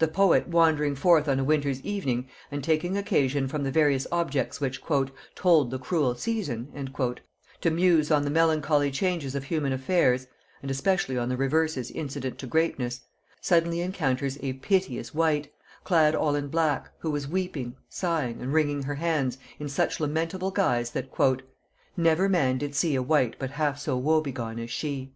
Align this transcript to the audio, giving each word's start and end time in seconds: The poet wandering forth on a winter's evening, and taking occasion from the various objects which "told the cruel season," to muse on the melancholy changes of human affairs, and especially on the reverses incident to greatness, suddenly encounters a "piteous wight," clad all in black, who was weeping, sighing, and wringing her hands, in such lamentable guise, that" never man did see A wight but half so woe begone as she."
The 0.00 0.08
poet 0.08 0.48
wandering 0.48 0.96
forth 0.96 1.28
on 1.28 1.38
a 1.38 1.44
winter's 1.44 1.80
evening, 1.82 2.28
and 2.50 2.64
taking 2.64 2.96
occasion 2.96 3.46
from 3.46 3.62
the 3.62 3.70
various 3.70 4.04
objects 4.10 4.60
which 4.60 4.82
"told 4.82 5.70
the 5.70 5.78
cruel 5.78 6.16
season," 6.16 6.90
to 7.60 7.70
muse 7.70 8.10
on 8.10 8.24
the 8.24 8.30
melancholy 8.30 8.90
changes 8.90 9.36
of 9.36 9.44
human 9.44 9.72
affairs, 9.72 10.26
and 10.62 10.68
especially 10.68 11.16
on 11.16 11.28
the 11.28 11.36
reverses 11.36 11.92
incident 11.92 12.38
to 12.40 12.48
greatness, 12.48 13.02
suddenly 13.40 13.82
encounters 13.82 14.36
a 14.42 14.54
"piteous 14.54 15.14
wight," 15.14 15.52
clad 15.84 16.16
all 16.16 16.34
in 16.34 16.48
black, 16.48 16.88
who 16.98 17.12
was 17.12 17.28
weeping, 17.28 17.76
sighing, 17.88 18.40
and 18.40 18.52
wringing 18.52 18.82
her 18.82 18.96
hands, 18.96 19.38
in 19.60 19.68
such 19.68 20.00
lamentable 20.00 20.50
guise, 20.50 20.90
that" 20.90 21.08
never 21.96 22.28
man 22.28 22.58
did 22.58 22.74
see 22.74 22.96
A 22.96 23.00
wight 23.00 23.36
but 23.38 23.52
half 23.52 23.78
so 23.78 23.96
woe 23.96 24.20
begone 24.20 24.58
as 24.58 24.72
she." 24.72 25.12